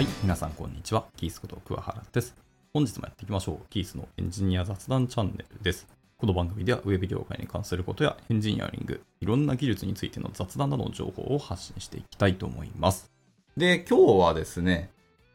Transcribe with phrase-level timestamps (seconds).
[0.00, 1.04] はい、皆さんこんにちは。
[1.14, 2.34] キースこと桑原です。
[2.72, 3.66] 本日もやっていきましょう。
[3.68, 5.86] キースのエンジニア雑談チャンネルです。
[6.16, 13.12] この番組ではウェブ業界に関することやエンジニアリング、いろんな技術についての雑談などの情報を発信していきたいと思います。
[13.58, 14.88] で、今日はですね、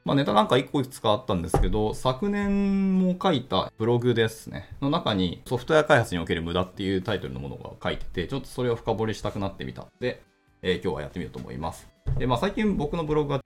[0.03, 10.23] まあネタなんか1個いくつかあったんですけど、昨年も書いたブログですね、の中にソフトウェア開発における無駄っていうタイトルのものが書いてて、ちょっとそれを深掘りしたくなってみたので、
[10.63, 11.87] えー今日はやってみようと思います。
[12.17, 13.44] で、まあ最近僕のブログは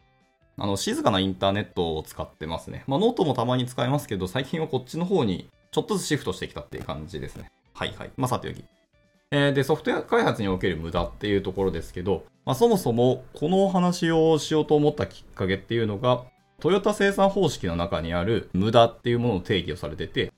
[0.59, 2.83] あの、静かなインターネットを使ってますね。
[2.87, 7.51] まあ、ノートもたまに使いますけど、最近はこっちの方にちょっとずつシフトしてきたっていう感じですね。
[7.73, 8.11] はいはい。
[8.17, 8.63] まあ、さておき。
[9.31, 16.23] えーで、ソフトウェア開発における無駄っていうところですけど、まあ、そもそもこのお話をしようと思ったきっかけっていうのが、
[16.59, 20.33] トヨタ生産方式の中にある無駄っていうものの定義をされてて、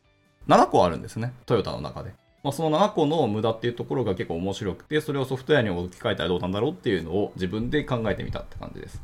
[0.47, 1.33] 7個あるんですね。
[1.45, 2.13] トヨタの中で。
[2.43, 9.01] まあ、その7個の無駄っていうところが結構面白くて、それをソフトウェアに置き換えたらどうなんだろうっていうのを自分で考えてみたって感じです。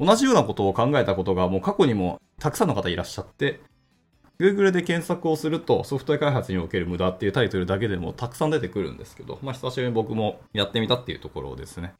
[0.00, 3.60] 同じようなことを考えたことがもう過去にもたくさんの方いらっしゃって、
[4.40, 11.94] Google で検索をするとソフトウェア開発における無駄っていうタイトルだけでもたくさん出てくるんですけど、まあ久しぶりに僕もやってみたっていうところですね。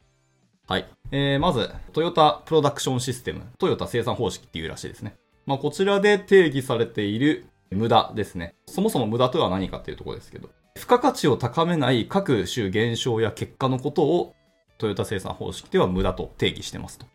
[0.68, 0.86] はい。
[1.10, 5.16] えー、まず、トヨタプロダクションシステム、トヨタ生産方式っていうらしいですね。
[5.46, 8.54] まあこちらで定義されている無駄ですね。
[8.66, 14.34] そもそも無駄とは何かっていうところですけど、付加価値を高めない各種現象や結果のことを
[14.76, 17.06] トヨタ生産方式では無駄と定義してますと。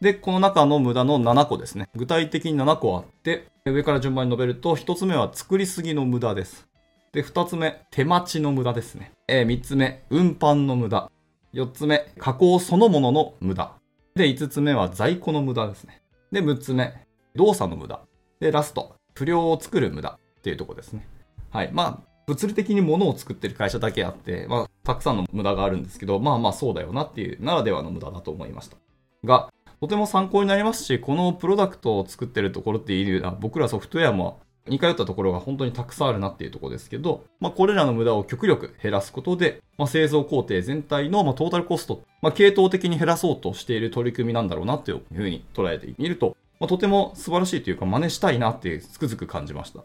[0.00, 1.88] で、この中の無駄の7個ですね。
[1.94, 6.66] 具体的に7個あって、上から順番に述べると、1つ目は作りすぎの無駄です。
[7.12, 9.12] で、2つ目、手待ちの無駄ですね。
[9.26, 11.10] えー3つ目、運搬の無駄。
[11.54, 13.72] 4つ目、加工そのものの無駄。
[14.14, 16.02] で、5つ目は在庫の無駄ですね。
[16.30, 18.00] で、6つ目、動作の無駄。
[18.38, 21.06] で、ラスト、不良を作る無駄っていうとこですね。
[21.50, 21.70] はい。
[21.72, 28.76] まあ、物理的に物を作ってる会社だけあって、まあ、たくさんの無駄があるんですけど、まあまあそうだよなっていう、ならではの無駄だと思いました。
[29.24, 49.84] が、とても参考になりますし、このプロダクトを作ってるところっていうのは、僕らソフトウェアも似通ったところが本当にたくさんあるなっていうところですけど、まあ、これらの無駄を極力減らすことで、まあ、製造工程全体のまあトータルコスト、まあ、系統的に減らそうとしている取り組みなんだろうなっていうふうに捉えてみると、まあ、とても素晴らしいというか真似したいなっていうつくづく感じました。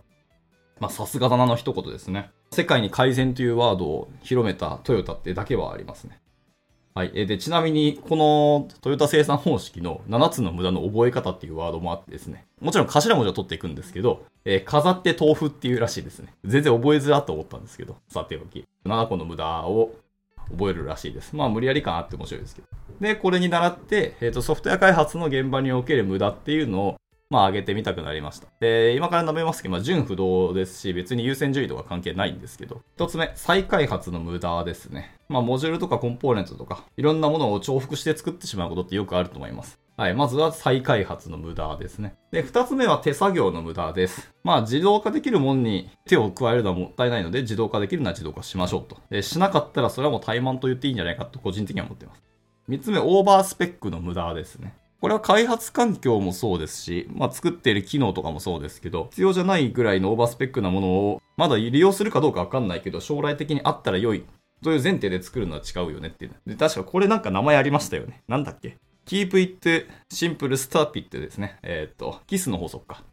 [0.80, 2.32] まあ、さすがだなの一言ですね。
[2.52, 6.21] 世界に改善というワードを広めたトヨタってだけはありますね。
[6.94, 7.12] はい。
[7.14, 12.46] えで、ちなみに、このトヨタ生産方式の7つの無駄の覚え方っていうワードもあってですね。
[12.60, 16.34] もちろん頭文字を取っていくんですけど、えー飾って豆腐っていうらしいですね。
[16.44, 18.66] 全然覚えづらと思ったんですけど、さておき。
[18.86, 19.94] 7個の無駄を
[20.52, 21.36] 覚えるらしいです。
[21.36, 22.68] まあ、無理やり感あって面白いですけど。
[23.00, 26.96] で、これに倣って、えっ、と、ソフトウェア開発の現場における無駄っていうのを、
[27.32, 28.50] まあ、上げてみたくなりました。
[28.60, 35.16] で、今から述べますけど、まあ、純不動ですし、別に優先順位とか関係ないんですけど、一つ目、再開発の無駄ですね。
[35.30, 39.80] まあ、モジュールとかコンポーネントとか、いろんなものを重複して作ってしまうことってよくあると思います。
[39.96, 40.14] はい。
[40.14, 42.16] まずは再開発の無駄ですね。
[42.32, 44.30] で、二つ目は手作業の無駄です。
[44.44, 48.98] まあ、自動化できるものに手を加えるのはもったいないので、自動化できるのは自動化しましょうと。
[49.10, 52.24] で、しなかったらそれはもう怠慢と言っていいんじゃないかと個人的には思っています。
[52.68, 54.74] 三つ目、オーバースペックの無駄ですね。
[55.02, 64.24] これは開発環境もそうですし、まあ、作っている機能とかもそうですけど、必要じゃないぐらいのオーバースペックなものを、まだ利用するかどうかわかんないけど、将来的にあったら良い。
[64.64, 66.36] という前提で作るのは違うよねっていう。
[66.46, 68.22] で、確かこれなんか名前ありましたよね。
[68.28, 71.58] なんだっけ ?keep it simple stupid ですね。
[71.64, 73.04] えーっと、キスの法則か。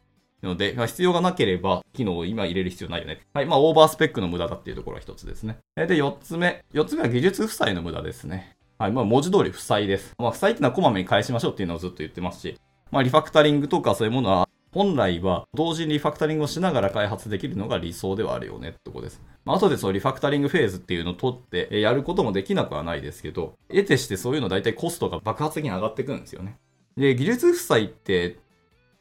[0.43, 3.21] なので、まあ必要がなければ、機能を今入れる必要ないよね。
[3.33, 3.47] はい。
[3.47, 5.57] まあ、オーバースペックの無駄だっていうところが一つですね。
[5.75, 6.63] で、四つ目。
[6.71, 8.58] 四つ目は技術負債の無駄ですね。
[8.81, 8.93] はい。
[8.93, 10.13] まあ、文字通り負債です。
[10.17, 12.57] まあ、負債っていうのはこまめに返しましょうっていうのをずっと言ってますし、
[12.91, 19.21] まあ、リファクタリングとかそういうものは、本来は同時にリファクタリングをしながら開発できるのが理想ではあるよねってとこです。
[19.43, 26.57] まあ、後でそのリファクタリングフェーズっていうのを取ってやることもできなくはないですけど、得てしてそういうの大体コストが爆発的に上がっていくんですよね。
[26.95, 28.37] で、技術負債って、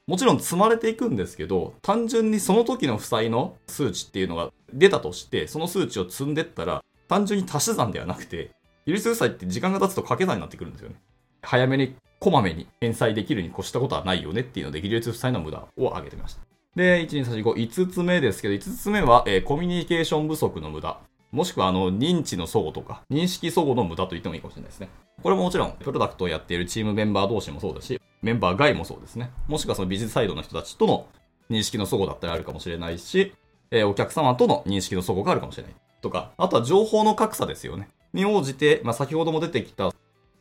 [0.09, 8.51] もちろん積まれていくんですけど、単純にその時の負債の数値っていうのが出たとして、その数値を積んでったら、単純に足し算ではなくて、
[8.89, 10.97] 技術負債って時間が経つと掛け算になってくるんですよね。
[11.43, 16.41] 早めに、こまめに返済できるに越したことはないよねっていうので、技術負債の無駄を挙げてみました。
[16.75, 20.99] で、1、2、3、4、5、5つ目ですけど、5つ目は、えーコミュニケーション不足の無駄。
[21.33, 24.89] もしくは、あの、認知の齟齬とか、認識齟齬の無駄と言ってもいいかもしれないですね。
[25.23, 29.31] これももちろん、プロダクトをやっているチームメンバー同士もそうだし、メンバー外もそうですね。
[29.49, 31.09] もしくはそのビジネスサイドの人たちとの
[31.51, 33.35] 認識の齟齬だったりあるかもしれないし、
[33.71, 35.75] えーお客様との認識の齟齬があるかもしれない。
[36.01, 37.91] とか、あとは情報の格差ですよね。
[38.13, 39.93] に応じて、まあ、先ほども出てきた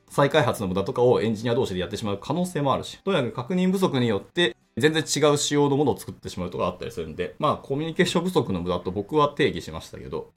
[0.10, 10.32] 再開発の無駄とかをエンジニア同士でやってしまう可能性もあるし、とにかく確認不足によって全然違う仕様のものを作ってしまうとかあったりするんで、まあコミュニケーション不足の無駄と僕は定義しましたけど、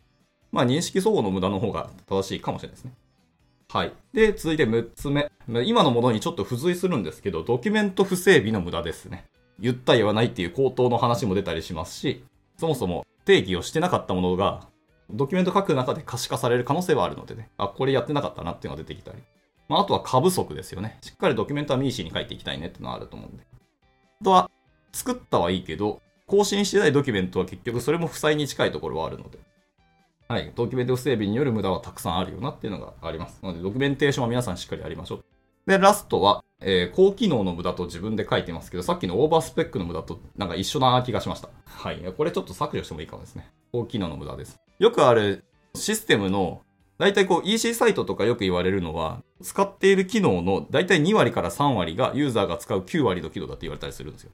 [0.50, 2.93] まあ認識相互の無駄の方が正しいかもしれないですね。
[3.69, 3.93] はい。
[4.12, 5.31] で、続いて6つ目。
[5.65, 9.27] 今のものにちょっと付随するんですけど、ドキュメント不整備の無駄ですね。
[9.61, 12.25] 言った言わないっていう口頭の話も出たりしますし、
[12.56, 14.67] そもそも定義をしてなかったものが、
[15.12, 19.18] ドキュメント書く中で可視化される可能性はあるのでね、あ、これやってなかったなっていうのが出てきたり。
[19.68, 20.98] まあ、あとは過不足ですよね。
[21.00, 23.44] しっかりドキュメントはミーシーに書いていきたいねっていうのはあると思うんで。
[24.20, 24.50] あとは、
[24.92, 29.38] 作ったはいいけど、更新してないドキュメントは結局それも負債に近いところはあるので。
[30.28, 33.40] はい、ドキュメント不整備による無駄はたくさんあるよなっていうのがあります。
[33.42, 35.24] なので、ドキュメンテーションは皆さんしっかりやりましょう。
[35.66, 41.48] で、ラストは、えー、高機能の無駄と自分で書いてますけど、さっきのオーバースペックの無駄となんか一緒な気がしました。
[41.64, 42.00] はい。
[42.16, 43.50] これちょっと削除してもいいかもですね。
[43.72, 44.60] 高機能の無駄です。
[44.81, 45.44] よくある
[45.75, 46.62] システムの、
[46.97, 54.31] 大体こう EC サイトとかよく言われるのは、使っている機能の大体2割から3割がユーザーが使う9割の機能だって言われたりするんですよ。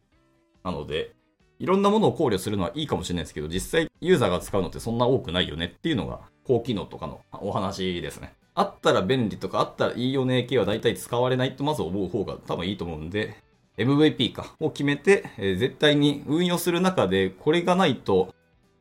[0.63, 1.17] なので、
[1.59, 8.33] いろんなものを考慮するのはいいかもしれないですけど、実際ユーザーが使うのってそんな多くないよねっていうのが高機能とかのお話ですね。
[8.55, 13.35] あったら便利とかあったらいいよね系は大体使われないとまず思う方が多分いいと思うんで、
[13.79, 18.33] MVP かを決めて、絶対に運用する中でこれがないと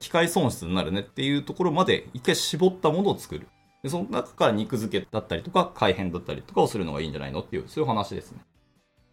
[0.06, 3.48] 機械損失になるねっていうところまで一回絞ったものを作る。
[3.82, 8.40] でその中から肉付けだったりとか改変だったりとかをするのがいいんじゃないのっていう、そういう話ですね。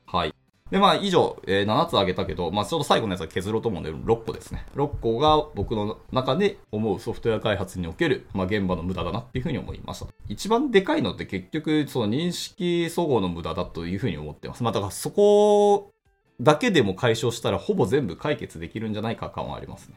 [0.06, 0.35] はい。
[0.71, 4.67] で、まあ、以上、えー、7つ挙げたけど、まあ、ちょうど最後のやつは削ろうと思うんで、6個ですね。
[4.75, 10.06] 6個が僕の中で思うソフトウェア開発における、まあ、現場の無駄だなっていうふうに思いました。
[10.29, 14.62] 一番でかいのって結局、その認識総合の無駄だというふうに思ってます。
[14.62, 15.93] まあ、だからそこ
[16.43, 19.97] だけでも解消したら、ほぼ全部解決できるんじゃないか感はありますね。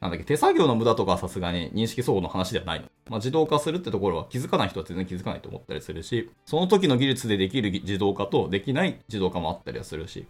[0.00, 2.86] なんだっけ、手作業の無駄とかはさすがに認識相互の話ではないの。
[3.08, 10.26] まあ、自動化するってところは気づかない人は全然気づかないと思ったりするし、その時の技術でできる自動化とできない自動化もあったりはするし、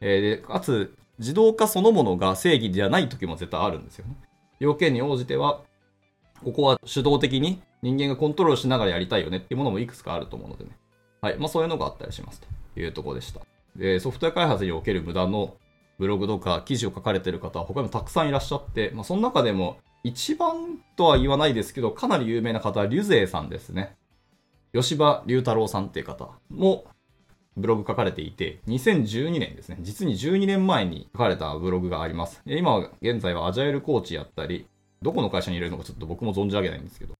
[0.00, 4.16] えー、かつ、自動化そのものが正義じゃない時も絶対あるんですよね。
[4.58, 5.62] 要件に応じては、
[6.44, 10.70] ここは手動的に人間がコントロールしながらやりたいよねっていうものもいくつかあると思うのでね。
[11.20, 11.38] はい。
[11.38, 12.40] まあそういうのがあったりします
[12.74, 13.40] というところでした。
[13.76, 15.56] で、ソフトウェア開発における無駄の
[16.00, 23.96] ブログとか記事を書かれてる方は他にもたくさんいらっしゃって、まあ、その中でも一番とは言わないですけど、かなり有名な方はリュゼイさんですね。
[24.72, 26.86] 吉場龍太郎さんっていう方も
[27.54, 29.76] ブログ書かれていて、2012年ですね。
[29.82, 32.40] 実に12年前に書かれたブログがあります。
[32.46, 34.66] 今は現在はアジャイルコーチやったり、
[35.02, 37.12] どこの会社にいるのかちょっと僕も存じ上げないんですけど。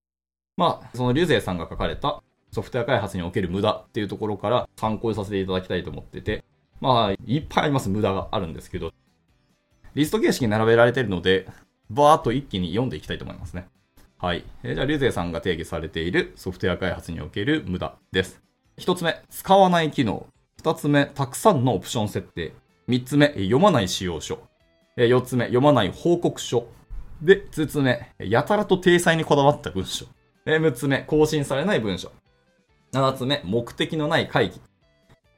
[0.57, 6.40] まあ、そのリュゼイさんが書かれたソフトウェア開発における無駄っていうところから参考にさせていただきたいと思ってて、
[6.81, 8.93] まあ、いっぱいあります、無駄があるんですけど、
[9.95, 11.47] リスト形式に並べられているので、
[11.91, 13.69] バーっと一気に読んでいきたいと思いますね。
[14.19, 14.45] はい。
[14.63, 18.41] えー、じゃあ、リュゼさんが定義されているソフトウェア開発における無駄です。
[18.79, 20.27] 一つ目、使わない機能。
[20.59, 22.53] 二つ目、たくさんのオプション設定。
[22.87, 24.39] 三つ目、読まない使用書。
[24.97, 26.67] 四つ目、読まない報告書。
[27.23, 30.07] で、五つ目、やたらと体裁にこだわった文章。
[30.45, 32.13] 六つ目、更新されない文章。
[32.93, 34.61] 七つ目、目的のない会議。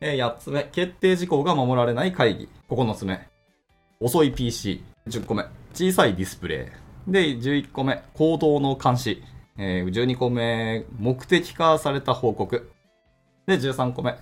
[0.04, 2.48] え8つ目、決定事項が守られない会議。
[2.68, 3.20] 9つ目、
[4.00, 4.82] 遅い PC。
[5.06, 5.44] 10個目、
[5.74, 6.72] 小さいディスプレ
[7.08, 7.10] イ。
[7.10, 9.22] で、11個目、行動の監視。
[9.56, 12.68] え12個目、目的化された報告。
[13.46, 14.16] で、13個目、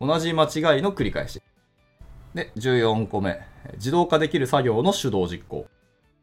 [0.00, 1.42] 同じ間違いの繰り返し。
[2.32, 3.40] で、14個目、
[3.74, 5.66] 自動化できる作業の手動実行。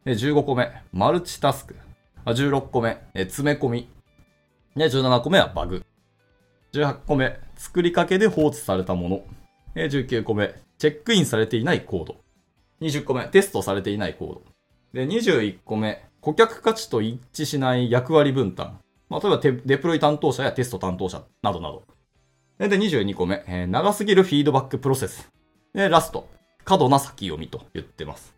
[0.06, 1.76] で、15個目、マルチタスク。
[2.26, 3.90] 16個目、詰め込み。
[4.78, 5.84] で、17個目はバグ。
[6.74, 9.24] 18個目、作りかけで放置されたもの。
[9.76, 12.16] 19個目、チェックインされていないコード。
[12.82, 14.42] 20個目、テストされていないコード。
[14.94, 18.80] で、21個目、顧客価値と一致しない役割分担。
[19.10, 21.84] まあ、例えばデプロイ担当者やテスト担当者などなど。
[22.58, 25.30] で、22個目、えー、長すぎるフィードバックプロセス。
[25.74, 26.28] で、ラスト、
[26.64, 28.34] 過度な先読みと言ってます。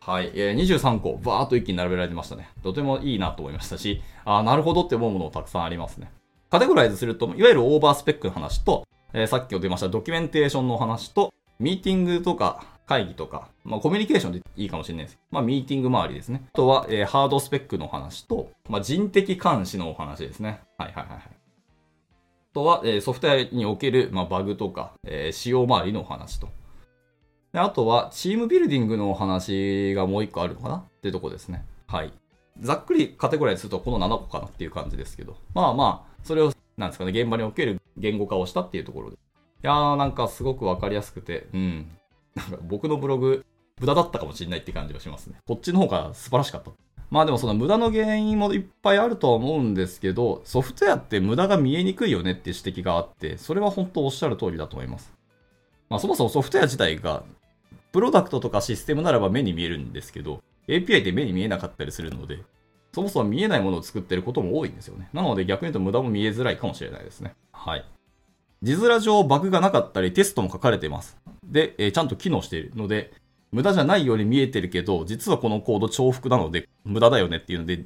[0.00, 0.32] はい。
[0.34, 2.48] えー、23個、バーっと一気に並べられてましたね。
[2.62, 6.10] とてもいいなと思いましたし、あなるほどって思うものたくさんありますね。
[6.52, 15.18] カテゴライズすると、いわゆるオーバースペックの話と、えー、さっき出ましたドキュメンテーションの話と、ミーティングとか会議とか、まあコミュニケーションでいいかもしれないです。
[15.30, 16.42] まあミーティング周りですね。
[16.52, 20.60] あとは、えー、ハードスペックの話と、まあ人的監視のお話ですね。
[20.76, 21.20] はいはいはいはい。
[21.24, 21.30] あ
[22.52, 26.50] とは、えー、ソフトウェアにおける、まあ、バグとか、えー、使用周りのお話と。
[27.54, 30.76] であとは、チームビルディングのお話がもう一個あるのかな？
[30.76, 31.64] っていうとこですね。
[31.86, 32.12] はい。
[32.60, 35.38] ざっくりカテゴライズするとこの7個かなっていう感じですけど。
[35.54, 39.16] まあまあ、それを、なんですかね、現場における言語化をしたっていうところで。
[39.16, 39.18] い
[39.62, 41.90] やー、なんかすごくわかりやすくて、うん。
[42.34, 43.44] なんか僕のブログ、
[43.80, 45.36] 無駄だったかもしれないって感じがしますね。
[45.46, 46.70] こっちの方が素晴らしかった。
[47.10, 55.12] まあでもその無駄の原因もいっぱいあるとは思うんですけど、ソフトウェアって無駄が見えにくいよねって指摘があって、それは本当おっしゃる通りだと思います。
[55.90, 57.22] まあそもそもソフトウェア自体が、
[57.92, 62.38] プロダクトとかシステムならば目に見えるんですけど、API って目に見えなかったりするので、
[62.94, 65.08] そもそも見えないものを作ってることも多いんですよね。
[65.12, 67.34] なので逆に言うと無駄も見えづらいかもしれないですね。
[67.52, 67.84] はい。
[68.62, 71.16] 字面上バグがなかったりテストも書かれています。
[71.44, 73.12] で、えー、ちゃんと機能しているので、
[73.50, 77.84] 無駄じゃないように見えてるけど、実はこのコード重複なので無駄だよねっていうので、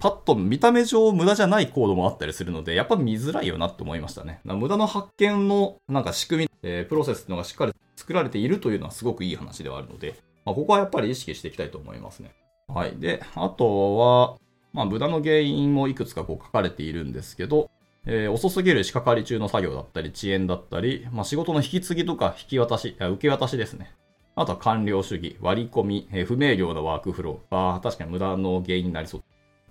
[0.00, 4.40] パッと見た目上無駄じゃないコードもあったりするので、やっぱ見づらいよなって思いましたね。
[4.44, 12.32] 無駄の発見のなんか仕組み、えー、プロセスっていうのがしっかり作られているというのはすごくいい話ではあるので、まあ、ここはやっぱり意識していきたいと思いますね。
[12.68, 12.94] はい。
[12.96, 14.36] で、あとは、
[14.72, 17.70] まあ、無駄の原因もいくつかこう書かれているんですけど、
[18.06, 23.92] えー、遅すぎる仕掛かり中の作業だったり、遅延だったり、まあ、仕事の引き継ぎとか引き渡し、受け渡しですね。
[24.34, 27.74] あとは完了主義、割り込み、えー、不明瞭なワークフロー。
[27.74, 29.22] あ確かに無駄の原因になりそう。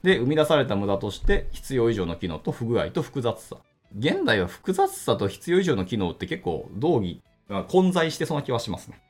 [0.04, 3.58] で、生み出された無駄として、必要以上の機能と不具合と複雑さ。
[3.98, 7.22] 現代は複雑さと必要以上の機能って結構同義、
[7.70, 9.02] 混在してそうな気はしますね。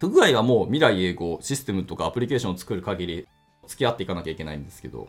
[0.00, 3.28] 不具合はもう未来永劫、システムとかアプリケーションを作る限り
[3.66, 5.08] 付き合っていかなきゃいけないんですけど、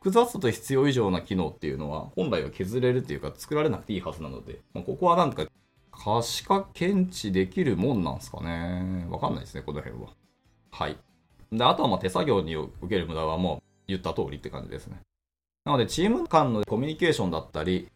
[0.00, 5.46] 複雑さと必要以上な機能っていうのは本来は削れるっていうか作られなくていいはずなので、まあ、ここはなんか
[5.90, 9.06] 可視化検知できるもんなんですかね。
[9.08, 10.10] わかんないですね、この辺は。
[10.70, 10.98] はい。
[11.52, 15.00] で、あとはま手作業に受ける無駄はもう言った通りって感じですね。
[15.64, 17.88] なので、チーム間のコミュニケーションだったり、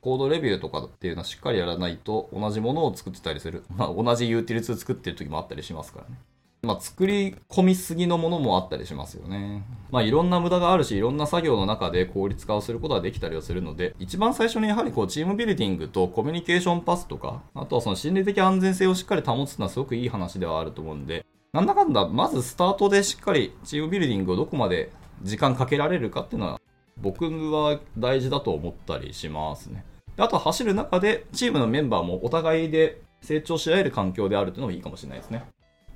[0.00, 3.64] コードレビューとかっていうのはしっかりやらないと同じものを作ってたりする。
[3.76, 6.18] まあ、同じユーティリティ作ってる時もあったりしますからね。
[6.64, 9.64] まあ、作り込みすぎのものもあったりしますよね。
[9.90, 24.90] まあ、いろんな無駄があるし、いろんな作業の中で効率化をすることができたりはするので、一番最初にやはりこう、チームビルディングとコミュニケーションパスとか、あとはその心理的安全性をしっかり保つのはすごくいい話ではあると思うんで、なんだかんだ、まずスタートでしっかりチームビルディングをどこまで
[25.22, 26.60] 時間かけられるかっていうのは、
[26.96, 29.84] 僕は大事だと思ったりしますね。
[30.16, 35.44] あと走る中で、チームのメンバーもお互いで成長し合える環境であるというのもいいかもしれないですね。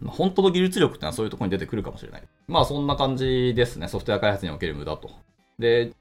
[0.06, 2.22] 本当の技術力ってのはそういうところに出てくるかもしれない。
[2.46, 3.88] まあそんな感じですね。
[3.88, 5.10] ソフトウェア開発における無駄と。
[5.58, 5.92] で、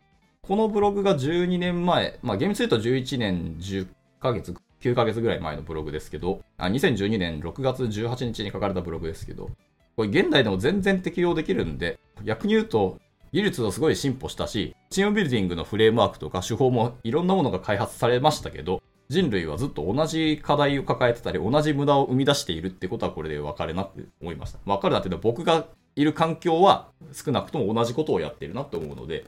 [0.41, 3.87] このブログが12年前、まあ厳密に言うと11年10
[4.19, 9.49] ヶ月、9ヶ月ぐらい前のブログですけど、あ2012年6月18日に書かれたブログですけど、
[9.95, 12.99] これ現代でも全然適用できるんで、逆に言うと
[13.33, 24.59] 技術はすごい進歩したし、チームビルディングのフレームワークとか手法もいろんなものが開発されましたけど、人類はずっと同じ課題を抱えてたり、同じ無駄を生み出しているってことはこれで分かるなって思いました。
[24.65, 29.25] 分かるなっていうのは僕がいる環境は少なくとも同じことをやってるなって思うので、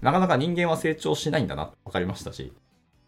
[0.00, 2.52] なかなか人間は成長しないんだなって分かりましたし、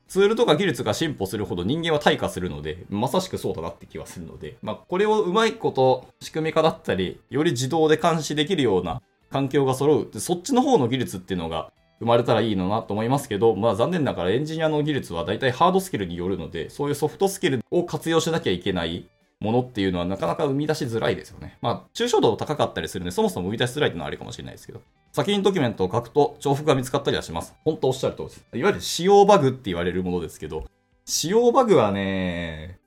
[0.06, 10.20] ツールとか技術が進歩するほど人間は退化するので、まさしくそうだなって気はするので、まあ、これをうまいこと仕組み化だったり、より自動で監視できるような環境が揃う。
[10.20, 19.08] そっちの方の技術っていうのが生まれたらいいのなと思いますけど、まあ残念ながらエンジニアの技術は大体ハードスキルによるので、そういうソフトスキルを活用しなきゃいけない
[19.40, 21.58] ものっていうのはなかなか生み出しづらいですよね。
[21.60, 24.80] まあ、抽象度高かったりするんで、そもそも生み出しづらいっていうのはあるかもしれないですけど。
[25.12, 27.54] 先にドキュメントを書くと重複が見つかったりはします。
[27.64, 28.46] 本当おっしゃる通りです。
[28.54, 30.64] いわゆる使用バグって言われるものですけど、
[31.04, 32.78] 使用バグはね、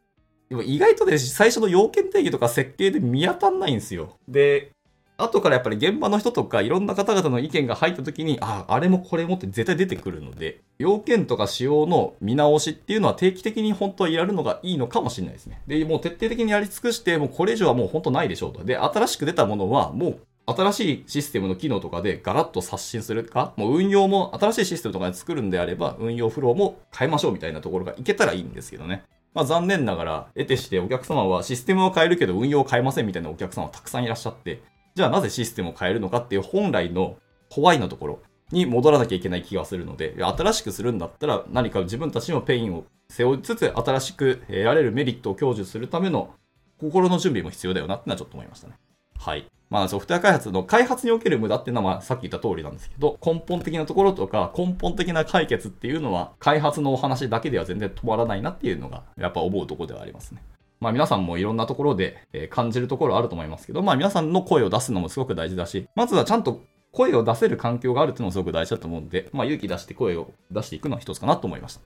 [0.50, 4.18] でも意外とね、最初の要件定義とか設計で見当たんないんですよ。
[4.28, 4.72] で、
[5.18, 15.62] 後からやっぱり現場の人とかいろんな方々の意見が入った時に、ああ、あれもこれもって絶対出てくるので、要件とか仕様の見直しっていうのは定期的に本当はやるのがいいのかもしれないですね。
[15.68, 18.64] で、もう徹底的にやり尽くして、もうこれ以上はもう本当ないでしょうと。
[18.64, 29.04] で、新しく出たものはもう新しいシステムの機能とかでガラッと刷新するか、もう運用も新しいシステムとかで作るんであれば、運用フローも変えましょうみたいなところがいけたらいいんですけどね。
[29.34, 34.62] まあ残念ながら、得てしてお客様はシステムを変えるけど運用を変えませんみたいなお客様はたくさんいらっしゃって、
[34.98, 37.18] じゃあなぜシステムを変えるのかっていう本来の
[37.52, 38.20] why のところ
[38.52, 46.34] に戻らなきゃいけない気がするので、新しくするんだったら何か自分たちの pain を背負いつつ、新しく得られるメリットを享受するための
[46.80, 48.74] 心の準備も必要だよなってのはちょっと思いましたね。
[49.20, 49.46] はい。
[49.70, 60.42] まあソフトウェア開発の開発における無駄っていうのはまあさっき言った通りなんですけど、根本的なところとか根本的な解決っていうのは開発のお話だけでは全然止まらないなっていうのがやっぱ思うとこではありますね。
[60.80, 71.82] まあ皆さんもいろんなところで感じるところあると思いますけど、まあ皆さんの声を出すのもすごく大事だし、まずはちゃんと声を出せる環境があるっていうのもすごく大事だと思うんで、まあ勇気出して声を出していくのは一つかなと思いました。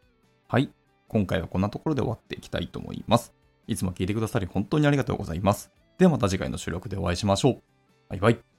[0.48, 0.70] はい。
[1.08, 3.34] 今回はこんなところで終わっていきたいと思います。
[3.68, 5.72] いつも聞いてくださり本当にありがとうございます。
[5.98, 7.62] ではまた次回の収録でお会いしましょう。
[8.10, 8.51] バイバイ。